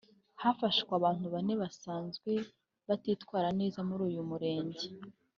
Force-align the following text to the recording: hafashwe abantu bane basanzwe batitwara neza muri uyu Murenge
hafashwe 0.41 0.91
abantu 0.99 1.25
bane 1.33 1.53
basanzwe 1.61 2.31
batitwara 2.87 3.49
neza 3.59 3.79
muri 3.87 4.01
uyu 4.09 4.21
Murenge 4.29 4.85